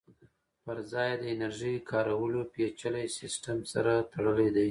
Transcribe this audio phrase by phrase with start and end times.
[0.65, 4.59] پرځای یې د انرژۍ کارولو پېچلي سیسټم سره تړلی دی